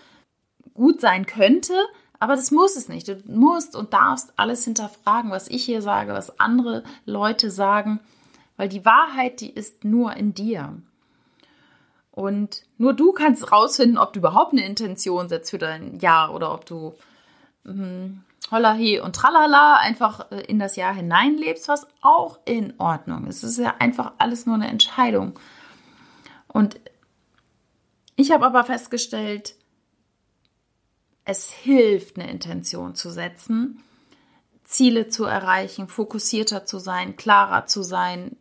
gut 0.74 1.00
sein 1.00 1.26
könnte, 1.26 1.74
aber 2.18 2.36
das 2.36 2.52
muss 2.52 2.76
es 2.76 2.88
nicht. 2.88 3.08
Du 3.08 3.20
musst 3.26 3.74
und 3.74 3.92
darfst 3.92 4.32
alles 4.36 4.64
hinterfragen, 4.64 5.32
was 5.32 5.48
ich 5.48 5.64
hier 5.64 5.82
sage, 5.82 6.12
was 6.12 6.38
andere 6.38 6.84
Leute 7.04 7.50
sagen, 7.50 7.98
weil 8.56 8.68
die 8.68 8.84
Wahrheit, 8.84 9.40
die 9.40 9.50
ist 9.50 9.84
nur 9.84 10.14
in 10.14 10.32
dir. 10.32 10.80
Und 12.12 12.62
nur 12.78 12.92
du 12.92 13.12
kannst 13.12 13.50
rausfinden, 13.50 13.98
ob 13.98 14.12
du 14.12 14.20
überhaupt 14.20 14.52
eine 14.52 14.64
Intention 14.64 15.28
setzt 15.28 15.50
für 15.50 15.58
dein 15.58 15.98
Jahr 15.98 16.32
oder 16.32 16.54
ob 16.54 16.64
du 16.66 16.94
hm, 17.64 18.22
Hollahi 18.52 19.00
und 19.00 19.16
Tralala 19.16 19.76
einfach 19.76 20.30
äh, 20.30 20.42
in 20.42 20.58
das 20.58 20.76
Jahr 20.76 20.94
hineinlebst, 20.94 21.68
was 21.68 21.86
auch 22.02 22.38
in 22.44 22.74
Ordnung 22.78 23.26
ist. 23.26 23.42
Es 23.42 23.58
ist 23.58 23.64
ja 23.64 23.74
einfach 23.78 24.12
alles 24.18 24.46
nur 24.46 24.54
eine 24.54 24.68
Entscheidung. 24.68 25.38
Und 26.52 26.78
ich 28.16 28.30
habe 28.30 28.44
aber 28.44 28.64
festgestellt, 28.64 29.54
es 31.24 31.50
hilft, 31.50 32.18
eine 32.18 32.30
Intention 32.30 32.94
zu 32.94 33.10
setzen, 33.10 33.82
Ziele 34.64 35.08
zu 35.08 35.24
erreichen, 35.24 35.88
fokussierter 35.88 36.64
zu 36.64 36.78
sein, 36.78 37.16
klarer 37.16 37.66
zu 37.66 37.82
sein. 37.82 38.36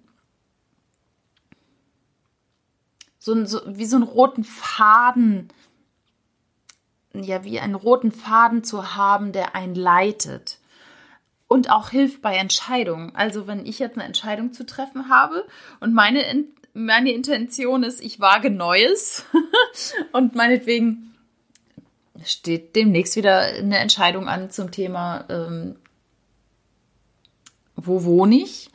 So, 3.18 3.46
so 3.46 3.62
wie 3.66 3.86
so 3.86 3.98
einen 3.98 4.06
roten 4.06 4.44
Faden 4.44 5.52
ja 7.14 7.44
wie 7.44 7.60
einen 7.60 7.76
roten 7.76 8.12
Faden 8.12 8.64
zu 8.64 8.96
haben, 8.96 9.32
der 9.32 9.56
einen 9.56 9.76
leitet 9.76 10.60
und 11.48 11.70
auch 11.70 11.90
hilft 11.90 12.22
bei 12.22 12.36
Entscheidungen. 12.36 13.16
Also 13.16 13.48
wenn 13.48 13.66
ich 13.66 13.80
jetzt 13.80 13.98
eine 13.98 14.06
Entscheidung 14.06 14.54
zu 14.54 14.66
treffen 14.66 15.10
habe 15.10 15.46
und 15.80 15.94
meine, 15.94 16.46
meine 16.74 17.12
Intention 17.12 17.84
ist, 17.84 18.02
ich 18.02 18.20
wage 18.20 18.50
Neues 18.50 19.26
und 20.12 20.36
meinetwegen 20.36 21.16
steht 22.24 22.76
demnächst 22.76 23.16
wieder 23.16 23.40
eine 23.40 23.80
Entscheidung 23.80 24.28
an 24.28 24.50
zum 24.50 24.72
Thema, 24.72 25.26
ähm, 25.30 25.76
wo 27.76 28.04
wohne 28.04 28.36
ich 28.36 28.70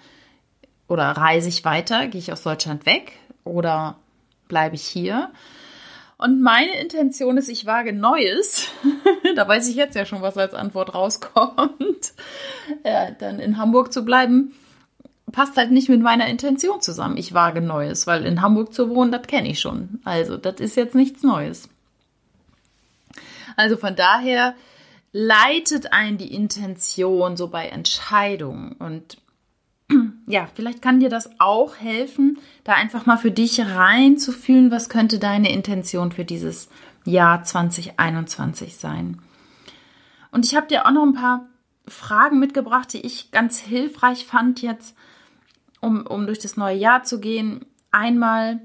oder 0.88 1.04
reise 1.04 1.48
ich 1.48 1.64
weiter, 1.64 2.08
gehe 2.08 2.18
ich 2.18 2.32
aus 2.32 2.42
Deutschland 2.42 2.86
weg 2.86 3.12
oder 3.44 3.98
bleibe 4.48 4.74
ich 4.74 4.82
hier? 4.82 5.30
Und 6.18 6.40
meine 6.40 6.80
Intention 6.80 7.36
ist, 7.36 7.48
ich 7.48 7.66
wage 7.66 7.92
Neues. 7.92 8.68
da 9.36 9.46
weiß 9.46 9.68
ich 9.68 9.76
jetzt 9.76 9.96
ja 9.96 10.06
schon, 10.06 10.22
was 10.22 10.38
als 10.38 10.54
Antwort 10.54 10.94
rauskommt. 10.94 12.14
Ja, 12.84 13.12
dann 13.12 13.38
in 13.38 13.58
Hamburg 13.58 13.92
zu 13.92 14.04
bleiben, 14.04 14.52
passt 15.36 15.58
halt 15.58 15.70
nicht 15.70 15.90
mit 15.90 16.00
meiner 16.00 16.28
Intention 16.28 16.80
zusammen. 16.80 17.18
Ich 17.18 17.34
wage 17.34 17.60
Neues, 17.60 18.06
weil 18.06 18.24
in 18.24 18.40
Hamburg 18.40 18.72
zu 18.72 18.88
wohnen, 18.88 19.12
das 19.12 19.26
kenne 19.26 19.50
ich 19.50 19.60
schon. 19.60 20.00
Also, 20.02 20.38
das 20.38 20.60
ist 20.60 20.76
jetzt 20.76 20.94
nichts 20.94 21.22
Neues. 21.22 21.68
Also 23.54 23.76
von 23.76 23.94
daher 23.94 24.54
leitet 25.12 25.92
ein 25.92 26.16
die 26.16 26.32
Intention 26.32 27.36
so 27.36 27.48
bei 27.48 27.68
Entscheidungen 27.68 28.72
und 28.78 29.18
ja, 30.26 30.48
vielleicht 30.54 30.80
kann 30.80 31.00
dir 31.00 31.10
das 31.10 31.28
auch 31.38 31.76
helfen, 31.76 32.38
da 32.64 32.72
einfach 32.72 33.04
mal 33.04 33.18
für 33.18 33.30
dich 33.30 33.60
reinzufühlen, 33.60 34.70
was 34.70 34.88
könnte 34.88 35.18
deine 35.18 35.52
Intention 35.52 36.12
für 36.12 36.24
dieses 36.24 36.70
Jahr 37.04 37.44
2021 37.44 38.76
sein. 38.76 39.20
Und 40.30 40.46
ich 40.46 40.56
habe 40.56 40.66
dir 40.66 40.86
auch 40.86 40.92
noch 40.92 41.04
ein 41.04 41.12
paar 41.12 41.46
Fragen 41.86 42.38
mitgebracht, 42.38 42.90
die 42.94 43.02
ich 43.02 43.30
ganz 43.32 43.58
hilfreich 43.58 44.24
fand 44.24 44.62
jetzt, 44.62 44.96
um, 45.80 46.06
um 46.06 46.26
durch 46.26 46.38
das 46.38 46.56
neue 46.56 46.76
Jahr 46.76 47.04
zu 47.04 47.20
gehen. 47.20 47.64
Einmal, 47.90 48.60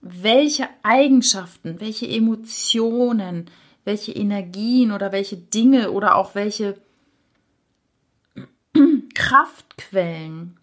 welche 0.00 0.68
Eigenschaften, 0.82 1.80
welche 1.80 2.08
Emotionen, 2.08 3.50
welche 3.84 4.12
Energien 4.12 4.92
oder 4.92 5.12
welche 5.12 5.36
Dinge 5.36 5.90
oder 5.90 6.16
auch 6.16 6.34
welche 6.34 6.76
Kraftquellen 9.14 10.56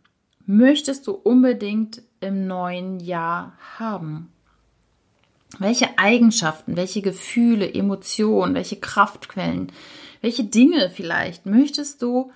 möchtest 0.46 1.08
du 1.08 1.12
unbedingt 1.12 2.02
im 2.20 2.48
neuen 2.48 3.00
Jahr 3.00 3.58
haben? 3.78 4.30
Welche 5.60 5.98
Eigenschaften, 6.00 6.76
welche 6.76 7.02
Gefühle, 7.02 7.72
Emotionen, 7.72 8.56
welche 8.56 8.78
Kraftquellen, 8.78 9.72
welche 10.22 10.44
Dinge 10.44 10.90
vielleicht 10.90 11.46
möchtest 11.46 12.02
du 12.02 12.32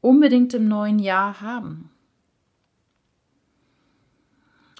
unbedingt 0.00 0.54
im 0.54 0.68
neuen 0.68 0.98
Jahr 0.98 1.40
haben? 1.40 1.90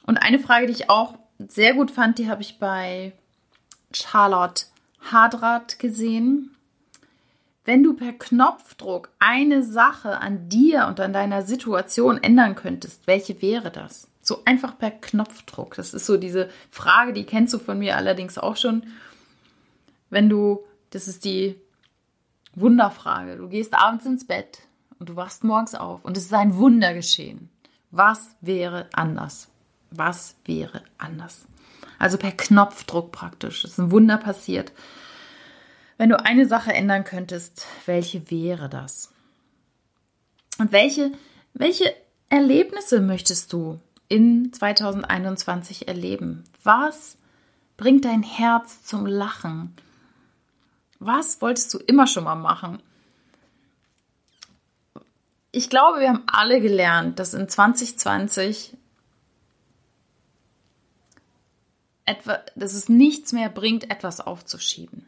Und 0.06 0.18
eine 0.18 0.38
Frage, 0.38 0.66
die 0.66 0.72
ich 0.72 0.90
auch 0.90 1.14
sehr 1.38 1.74
gut 1.74 1.90
fand, 1.90 2.18
die 2.18 2.28
habe 2.28 2.42
ich 2.42 2.58
bei 2.58 3.12
Charlotte 3.92 4.66
Hadrat 5.00 5.78
gesehen. 5.78 6.54
Wenn 7.64 7.82
du 7.82 7.94
per 7.94 8.12
Knopfdruck 8.12 9.10
eine 9.18 9.62
Sache 9.62 10.20
an 10.20 10.48
dir 10.48 10.86
und 10.86 11.00
an 11.00 11.12
deiner 11.12 11.42
Situation 11.42 12.22
ändern 12.22 12.54
könntest, 12.54 13.06
welche 13.06 13.40
wäre 13.40 13.70
das? 13.70 14.08
So 14.20 14.42
einfach 14.44 14.78
per 14.78 14.90
Knopfdruck. 14.90 15.74
Das 15.76 15.94
ist 15.94 16.06
so 16.06 16.16
diese 16.16 16.50
Frage, 16.70 17.12
die 17.12 17.24
kennst 17.24 17.54
du 17.54 17.58
von 17.58 17.78
mir 17.78 17.96
allerdings 17.96 18.36
auch 18.38 18.56
schon. 18.56 18.84
Wenn 20.10 20.28
du, 20.28 20.64
das 20.90 21.08
ist 21.08 21.24
die 21.24 21.56
Wunderfrage. 22.54 23.36
Du 23.36 23.48
gehst 23.48 23.74
abends 23.74 24.06
ins 24.06 24.26
Bett 24.26 24.60
und 24.98 25.08
du 25.08 25.16
wachst 25.16 25.44
morgens 25.44 25.74
auf 25.74 26.04
und 26.04 26.16
es 26.16 26.26
ist 26.26 26.34
ein 26.34 26.56
Wunder 26.56 26.94
geschehen. 26.94 27.48
Was 27.90 28.30
wäre 28.40 28.88
anders? 28.92 29.48
Was 29.96 30.36
wäre 30.44 30.82
anders? 30.98 31.46
Also 31.98 32.18
per 32.18 32.32
Knopfdruck 32.32 33.12
praktisch. 33.12 33.64
Es 33.64 33.72
ist 33.72 33.78
ein 33.78 33.90
Wunder 33.90 34.18
passiert. 34.18 34.72
Wenn 35.96 36.08
du 36.08 36.24
eine 36.24 36.46
Sache 36.46 36.72
ändern 36.72 37.04
könntest, 37.04 37.66
welche 37.86 38.30
wäre 38.30 38.68
das? 38.68 39.12
Und 40.58 40.72
welche, 40.72 41.12
welche 41.52 41.94
Erlebnisse 42.28 43.00
möchtest 43.00 43.52
du 43.52 43.80
in 44.08 44.52
2021 44.52 45.88
erleben? 45.88 46.44
Was 46.62 47.16
bringt 47.76 48.04
dein 48.04 48.22
Herz 48.22 48.82
zum 48.82 49.06
Lachen? 49.06 49.74
Was 50.98 51.40
wolltest 51.40 51.72
du 51.74 51.78
immer 51.78 52.06
schon 52.06 52.24
mal 52.24 52.34
machen? 52.34 52.82
Ich 55.52 55.70
glaube, 55.70 56.00
wir 56.00 56.08
haben 56.08 56.24
alle 56.26 56.60
gelernt, 56.60 57.18
dass 57.20 57.34
in 57.34 57.48
2020 57.48 58.76
etwa, 62.06 62.40
dass 62.54 62.74
es 62.74 62.88
nichts 62.88 63.32
mehr 63.32 63.48
bringt, 63.48 63.90
etwas 63.90 64.20
aufzuschieben 64.20 65.06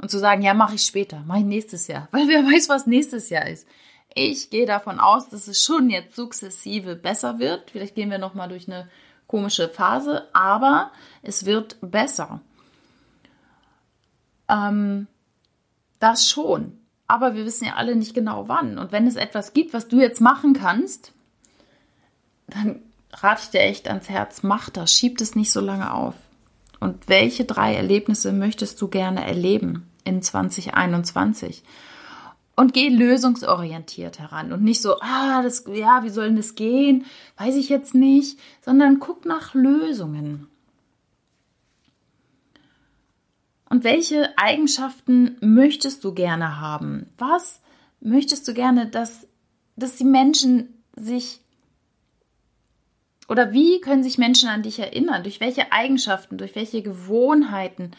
und 0.00 0.10
zu 0.10 0.18
sagen, 0.18 0.42
ja, 0.42 0.54
mache 0.54 0.76
ich 0.76 0.82
später, 0.82 1.20
mache 1.26 1.40
ich 1.40 1.44
nächstes 1.44 1.86
Jahr, 1.86 2.08
weil 2.12 2.28
wer 2.28 2.44
weiß, 2.44 2.68
was 2.68 2.86
nächstes 2.86 3.30
Jahr 3.30 3.46
ist. 3.46 3.66
Ich 4.14 4.50
gehe 4.50 4.66
davon 4.66 4.98
aus, 4.98 5.28
dass 5.28 5.46
es 5.46 5.62
schon 5.62 5.88
jetzt 5.88 6.16
sukzessive 6.16 6.96
besser 6.96 7.38
wird. 7.38 7.70
Vielleicht 7.70 7.94
gehen 7.94 8.10
wir 8.10 8.18
noch 8.18 8.34
mal 8.34 8.48
durch 8.48 8.66
eine 8.66 8.88
komische 9.28 9.68
Phase, 9.68 10.26
aber 10.32 10.90
es 11.22 11.46
wird 11.46 11.76
besser. 11.80 12.40
Ähm, 14.48 15.06
das 16.00 16.28
schon. 16.28 16.76
Aber 17.06 17.36
wir 17.36 17.44
wissen 17.44 17.66
ja 17.66 17.74
alle 17.74 17.94
nicht 17.94 18.14
genau 18.14 18.48
wann. 18.48 18.78
Und 18.78 18.90
wenn 18.90 19.06
es 19.06 19.14
etwas 19.14 19.52
gibt, 19.52 19.72
was 19.74 19.86
du 19.86 20.00
jetzt 20.00 20.20
machen 20.20 20.54
kannst, 20.54 21.12
dann 22.48 22.82
rate 23.12 23.42
ich 23.44 23.50
dir 23.50 23.60
echt 23.60 23.88
ans 23.88 24.08
Herz, 24.08 24.42
mach 24.42 24.70
das, 24.70 24.92
schieb 24.92 25.20
es 25.20 25.34
nicht 25.34 25.52
so 25.52 25.60
lange 25.60 25.92
auf. 25.92 26.14
Und 26.80 27.08
welche 27.08 27.44
drei 27.44 27.74
Erlebnisse 27.74 28.32
möchtest 28.32 28.80
du 28.80 28.88
gerne 28.88 29.24
erleben? 29.26 29.90
in 30.04 30.22
2021. 30.22 31.62
Und 32.56 32.74
geh 32.74 32.88
lösungsorientiert 32.88 34.18
heran 34.18 34.52
und 34.52 34.62
nicht 34.62 34.82
so, 34.82 35.00
ah, 35.00 35.42
das, 35.42 35.64
ja, 35.72 36.02
wie 36.02 36.10
soll 36.10 36.26
denn 36.26 36.36
das 36.36 36.56
gehen? 36.56 37.06
Weiß 37.38 37.56
ich 37.56 37.68
jetzt 37.70 37.94
nicht, 37.94 38.38
sondern 38.60 38.98
guck 38.98 39.24
nach 39.24 39.54
Lösungen. 39.54 40.46
Und 43.70 43.84
welche 43.84 44.36
Eigenschaften 44.36 45.36
möchtest 45.40 46.04
du 46.04 46.12
gerne 46.12 46.60
haben? 46.60 47.06
Was 47.16 47.60
möchtest 48.00 48.46
du 48.46 48.52
gerne, 48.52 48.88
dass, 48.88 49.26
dass 49.76 49.96
die 49.96 50.04
Menschen 50.04 50.82
sich 50.96 51.40
oder 53.30 53.52
wie 53.52 53.80
können 53.80 54.02
sich 54.02 54.18
Menschen 54.18 54.48
an 54.48 54.64
dich 54.64 54.80
erinnern? 54.80 55.22
Durch 55.22 55.38
welche 55.38 55.70
Eigenschaften, 55.70 56.36
durch 56.36 56.56
welche 56.56 56.82
Gewohnheiten 56.82 57.92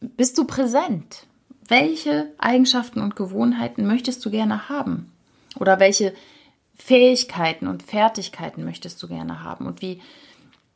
bist 0.00 0.38
du 0.38 0.44
präsent? 0.44 1.26
Welche 1.66 2.32
Eigenschaften 2.38 3.00
und 3.00 3.16
Gewohnheiten 3.16 3.84
möchtest 3.84 4.24
du 4.24 4.30
gerne 4.30 4.68
haben? 4.68 5.12
Oder 5.58 5.80
welche 5.80 6.14
Fähigkeiten 6.76 7.66
und 7.66 7.82
Fertigkeiten 7.82 8.64
möchtest 8.64 9.02
du 9.02 9.08
gerne 9.08 9.42
haben? 9.42 9.66
Und 9.66 9.82
wie, 9.82 10.00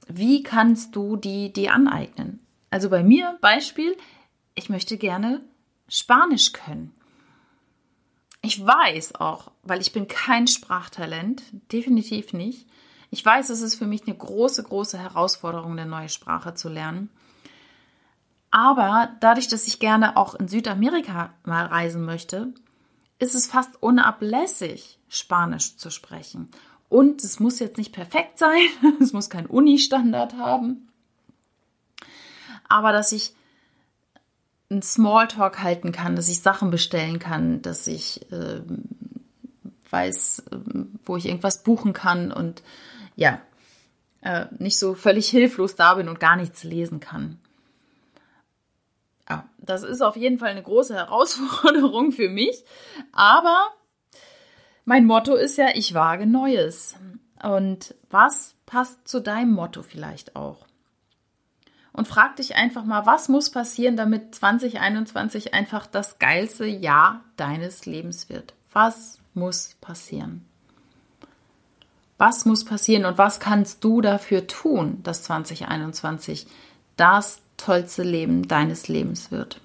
wie 0.09 0.43
kannst 0.43 0.97
du 0.97 1.17
die 1.17 1.53
dir 1.53 1.73
aneignen? 1.73 2.41
Also 2.71 2.91
bei 2.91 3.05
mir 3.05 3.39
Beispiel, 3.41 3.97
ich 4.57 4.71
möchte 4.71 4.97
gerne 4.97 5.41
Spanisch 5.89 6.53
können. 6.53 6.93
Ich 8.43 8.65
weiß 8.65 9.15
auch, 9.15 9.53
weil 9.63 9.81
ich 9.81 9.93
bin 9.93 10.09
kein 10.09 10.49
Sprachtalent, 10.49 11.45
definitiv 11.71 12.33
nicht. 12.33 12.67
Ich 13.11 13.25
weiß, 13.25 13.51
es 13.51 13.61
ist 13.61 13.77
für 13.77 13.87
mich 13.87 14.07
eine 14.07 14.17
große, 14.17 14.63
große 14.63 14.99
Herausforderung, 14.99 15.73
eine 15.73 15.87
neue 15.87 16.09
Sprache 16.09 16.55
zu 16.55 16.69
lernen. 16.69 17.11
Aber 18.51 19.11
dadurch, 19.21 19.49
dass 19.49 19.67
ich 19.67 19.81
gerne 19.81 20.17
auch 20.17 20.35
in 20.35 20.49
Südamerika 20.49 21.33
mal 21.45 21.67
reisen 21.67 22.05
möchte, 22.05 22.55
ist 23.19 23.35
es 23.35 23.47
fast 23.47 23.83
unablässig, 23.83 24.99
Spanisch 25.09 25.77
zu 25.77 25.91
sprechen. 25.91 26.49
Und 26.89 27.25
es 27.25 27.41
muss 27.41 27.59
jetzt 27.59 27.79
nicht 27.79 27.93
perfekt 27.93 28.39
sein, 28.39 28.61
es 29.01 29.13
muss 29.13 29.31
kein 29.31 29.47
Uni-Standard 29.47 30.35
haben. 30.35 30.89
Aber 32.69 32.93
dass 32.93 33.13
ich 33.13 33.35
einen 34.71 34.83
Smalltalk 34.83 35.63
halten 35.63 35.93
kann, 35.93 36.17
dass 36.17 36.29
ich 36.29 36.43
Sachen 36.43 36.71
bestellen 36.71 37.19
kann, 37.19 37.63
dass 37.63 37.87
ich 37.87 38.31
äh, 38.33 38.63
weiß, 39.91 40.45
wo 41.05 41.17
ich 41.17 41.27
irgendwas 41.27 41.63
buchen 41.63 41.93
kann 41.93 42.33
und 42.33 42.63
ja, 43.17 43.41
äh, 44.21 44.47
nicht 44.59 44.79
so 44.79 44.95
völlig 44.95 45.29
hilflos 45.29 45.75
da 45.75 45.95
bin 45.95 46.09
und 46.09 46.21
gar 46.21 46.37
nichts 46.37 46.63
lesen 46.63 47.01
kann. 47.01 47.39
Ja, 49.29 49.49
das 49.59 49.83
ist 49.83 50.03
auf 50.03 50.17
jeden 50.17 50.39
Fall 50.39 50.51
eine 50.51 50.63
große 50.63 50.95
Herausforderung 50.95 52.13
für 52.13 52.29
mich. 52.29 52.65
Aber 53.13 53.69
mein 54.85 55.05
Motto 55.05 55.35
ist 55.35 55.59
ja, 55.59 55.71
ich 55.75 55.95
wage 55.95 56.27
Neues. 56.27 56.95
Und 57.43 57.95
was 58.09 58.55
passt 58.67 59.09
zu 59.09 59.21
deinem 59.21 59.53
Motto 59.53 59.83
vielleicht 59.83 60.37
auch? 60.37 60.67
Und 61.93 62.07
frag 62.07 62.37
dich 62.37 62.57
einfach 62.57 62.85
mal, 62.85 63.07
was 63.07 63.29
muss 63.29 63.51
passieren, 63.51 63.97
damit 63.97 64.35
2021 64.35 65.55
einfach 65.55 65.87
das 65.87 66.19
geilste 66.19 66.67
Jahr 66.67 67.25
deines 67.37 67.87
Lebens 67.87 68.29
wird? 68.29 68.55
Was 68.73 69.19
muss 69.33 69.77
passieren? 69.81 70.45
Was 72.19 72.45
muss 72.47 72.65
passieren 72.65 73.05
und 73.05 73.19
was 73.19 73.41
kannst 73.41 73.85
du 73.85 74.01
dafür 74.01 74.47
tun, 74.47 75.01
dass 75.03 75.23
2021 75.25 76.47
das 76.97 77.43
tollste 77.57 78.03
Leben 78.03 78.49
deines 78.49 78.89
Lebens 78.89 79.31
wird. 79.31 79.61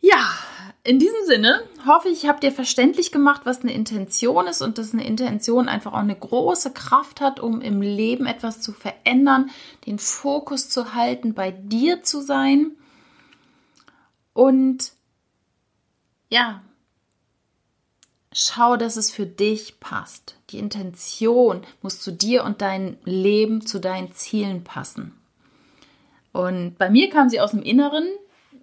Ja, 0.00 0.30
in 0.84 0.98
diesem 0.98 1.24
Sinne 1.26 1.62
hoffe 1.86 2.08
ich, 2.08 2.24
ich 2.24 2.28
habe 2.28 2.40
dir 2.40 2.50
verständlich 2.50 3.12
gemacht, 3.12 3.42
was 3.44 3.60
eine 3.60 3.72
Intention 3.72 4.48
ist 4.48 4.62
und 4.62 4.78
dass 4.78 4.92
eine 4.92 5.06
Intention 5.06 5.68
einfach 5.68 5.92
auch 5.92 5.98
eine 5.98 6.16
große 6.16 6.72
Kraft 6.72 7.20
hat, 7.20 7.38
um 7.38 7.60
im 7.60 7.80
Leben 7.80 8.26
etwas 8.26 8.60
zu 8.60 8.72
verändern, 8.72 9.50
den 9.86 9.98
Fokus 9.98 10.68
zu 10.68 10.94
halten, 10.94 11.34
bei 11.34 11.52
dir 11.52 12.02
zu 12.02 12.20
sein 12.20 12.72
und 14.32 14.92
ja, 16.30 16.62
schau, 18.32 18.76
dass 18.76 18.96
es 18.96 19.10
für 19.10 19.26
dich 19.26 19.80
passt. 19.80 20.36
Die 20.50 20.58
Intention 20.58 21.62
muss 21.82 22.00
zu 22.00 22.10
dir 22.10 22.44
und 22.44 22.62
deinem 22.62 22.96
Leben, 23.04 23.64
zu 23.66 23.78
deinen 23.78 24.12
Zielen 24.12 24.64
passen. 24.64 25.12
Und 26.32 26.78
bei 26.78 26.90
mir 26.90 27.10
kam 27.10 27.28
sie 27.28 27.40
aus 27.40 27.50
dem 27.50 27.62
Inneren. 27.62 28.08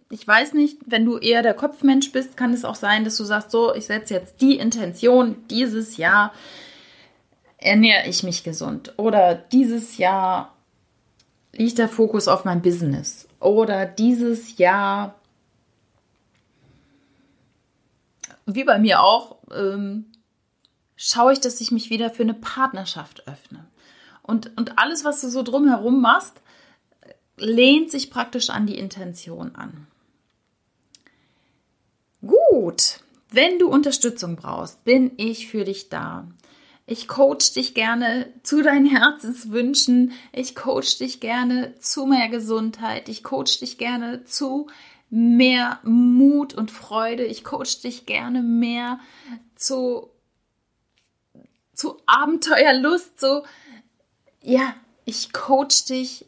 Ich 0.10 0.28
weiß 0.28 0.54
nicht, 0.54 0.78
wenn 0.88 1.06
du 1.06 1.18
eher 1.18 1.44
der 1.44 1.54
Kopfmensch 1.54 2.12
bist, 2.12 2.36
kann 2.36 2.54
es 2.54 2.66
auch 2.66 2.76
sein, 2.76 3.04
dass 3.04 3.18
du 3.18 3.24
sagst, 3.24 3.52
so, 3.52 3.76
ich 3.76 3.86
setze 3.86 4.16
jetzt 4.16 4.42
die 4.42 4.58
Intention, 4.58 5.36
dieses 5.50 5.98
Jahr 5.98 6.34
ernähre 7.58 8.08
ich 8.08 8.24
mich 8.24 8.44
gesund. 8.44 8.94
Oder 8.98 9.36
dieses 9.36 9.98
Jahr 9.98 10.56
liegt 11.54 11.78
der 11.78 11.90
Fokus 11.90 12.28
auf 12.28 12.46
mein 12.46 12.62
Business. 12.62 13.28
Oder 13.40 13.86
dieses 13.86 14.58
Jahr 14.58 15.19
wie 18.56 18.64
bei 18.64 18.80
mir 18.80 19.02
auch, 19.02 19.38
ähm, 19.52 20.12
schaue 20.96 21.34
ich, 21.34 21.40
dass 21.40 21.62
ich 21.62 21.72
mich 21.72 21.90
wieder 21.90 22.10
für 22.10 22.24
eine 22.24 22.34
Partnerschaft 22.34 23.28
öffne. 23.28 23.66
Und, 24.22 24.56
und 24.58 24.78
alles, 24.78 25.04
was 25.04 25.22
du 25.22 25.30
so 25.30 25.44
drumherum 25.44 26.02
machst, 26.02 26.42
lehnt 27.38 27.90
sich 27.90 28.12
praktisch 28.12 28.50
an 28.50 28.68
die 28.68 28.78
Intention 28.78 29.56
an. 29.56 29.88
Gut, 32.22 33.00
wenn 33.32 33.60
du 33.60 33.70
Unterstützung 33.70 34.36
brauchst, 34.36 34.84
bin 34.84 35.12
ich 35.18 35.48
für 35.48 35.64
dich 35.64 35.90
da. 35.90 36.28
Ich 36.86 37.08
coach 37.08 37.54
dich 37.54 37.76
gerne 37.76 38.34
zu 38.42 38.64
deinen 38.64 38.88
Herzenswünschen. 38.88 40.12
Ich 40.34 40.56
coach 40.56 40.98
dich 40.98 41.20
gerne 41.20 41.76
zu 41.80 42.08
mehr 42.08 42.30
Gesundheit. 42.30 43.10
Ich 43.10 43.24
coach 43.24 43.60
dich 43.60 43.78
gerne 43.78 44.24
zu 44.26 44.68
mehr 45.10 45.80
Mut 45.84 46.54
und 46.54 46.72
Freude. 46.72 47.26
Ich 47.26 47.44
coach 47.44 47.82
dich 47.82 48.06
gerne 48.06 48.42
mehr 48.42 49.00
zu, 49.56 50.10
zu 51.74 51.98
Abenteuerlust, 52.06 53.20
so, 53.20 53.44
ja, 54.42 54.74
ich 55.06 55.34
coach 55.34 55.86
dich 55.86 56.26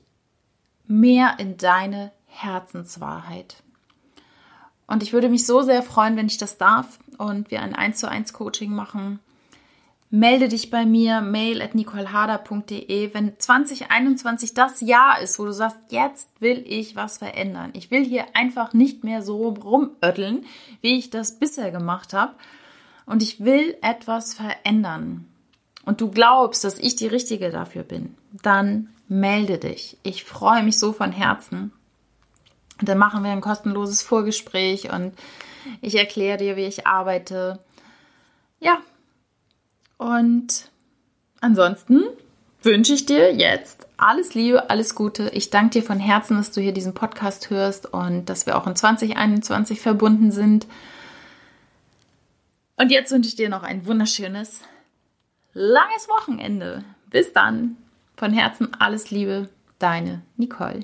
mehr 0.87 1.35
in 1.39 1.57
deine 1.57 2.11
Herzenswahrheit. 2.25 3.57
Und 4.87 5.03
ich 5.03 5.13
würde 5.13 5.29
mich 5.29 5.45
so 5.45 5.61
sehr 5.61 5.83
freuen, 5.83 6.17
wenn 6.17 6.27
ich 6.27 6.37
das 6.37 6.57
darf 6.57 6.99
und 7.17 7.51
wir 7.51 7.61
ein 7.61 7.75
1 7.75 7.99
zu 7.99 8.09
1 8.09 8.33
Coaching 8.33 8.73
machen 8.73 9.19
melde 10.11 10.49
dich 10.49 10.69
bei 10.69 10.85
mir, 10.85 11.21
mail 11.21 11.61
at 11.61 11.73
nicoleharder.de, 11.73 13.13
wenn 13.13 13.39
2021 13.39 14.53
das 14.53 14.81
Jahr 14.81 15.21
ist, 15.21 15.39
wo 15.39 15.45
du 15.45 15.53
sagst, 15.53 15.77
jetzt 15.89 16.29
will 16.41 16.63
ich 16.67 16.97
was 16.97 17.17
verändern. 17.17 17.71
Ich 17.73 17.89
will 17.91 18.03
hier 18.05 18.25
einfach 18.33 18.73
nicht 18.73 19.05
mehr 19.05 19.21
so 19.21 19.47
rumötteln, 19.47 20.45
wie 20.81 20.99
ich 20.99 21.09
das 21.09 21.39
bisher 21.39 21.71
gemacht 21.71 22.13
habe. 22.13 22.33
Und 23.05 23.23
ich 23.23 23.43
will 23.43 23.77
etwas 23.81 24.33
verändern. 24.33 25.25
Und 25.85 26.01
du 26.01 26.11
glaubst, 26.11 26.65
dass 26.65 26.77
ich 26.77 26.97
die 26.97 27.07
Richtige 27.07 27.49
dafür 27.49 27.83
bin, 27.83 28.15
dann 28.43 28.89
melde 29.07 29.57
dich. 29.57 29.97
Ich 30.03 30.25
freue 30.25 30.61
mich 30.61 30.77
so 30.77 30.91
von 30.91 31.13
Herzen. 31.13 31.71
Und 32.79 32.89
dann 32.89 32.97
machen 32.97 33.23
wir 33.23 33.31
ein 33.31 33.41
kostenloses 33.41 34.01
Vorgespräch 34.01 34.91
und 34.91 35.13
ich 35.81 35.95
erkläre 35.95 36.37
dir, 36.37 36.55
wie 36.57 36.65
ich 36.65 36.87
arbeite. 36.87 37.59
Ja, 38.59 38.79
und 40.01 40.71
ansonsten 41.41 42.01
wünsche 42.63 42.95
ich 42.95 43.05
dir 43.05 43.35
jetzt 43.35 43.85
alles 43.97 44.33
Liebe, 44.33 44.71
alles 44.71 44.95
Gute. 44.95 45.29
Ich 45.29 45.51
danke 45.51 45.79
dir 45.79 45.83
von 45.83 45.99
Herzen, 45.99 46.37
dass 46.37 46.51
du 46.51 46.59
hier 46.59 46.71
diesen 46.71 46.95
Podcast 46.95 47.51
hörst 47.51 47.93
und 47.93 48.25
dass 48.25 48.47
wir 48.47 48.57
auch 48.57 48.65
in 48.65 48.75
2021 48.75 49.79
verbunden 49.79 50.31
sind. 50.31 50.65
Und 52.77 52.89
jetzt 52.89 53.11
wünsche 53.11 53.29
ich 53.29 53.35
dir 53.35 53.49
noch 53.49 53.61
ein 53.61 53.85
wunderschönes, 53.85 54.61
langes 55.53 56.09
Wochenende. 56.09 56.83
Bis 57.11 57.31
dann. 57.31 57.77
Von 58.17 58.33
Herzen 58.33 58.73
alles 58.79 59.11
Liebe, 59.11 59.49
deine 59.77 60.23
Nicole. 60.35 60.79